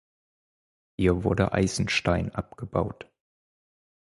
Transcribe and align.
Hier 0.97 1.23
wurde 1.23 1.51
Eisenstein 1.53 2.33
abgebaut. 2.33 3.07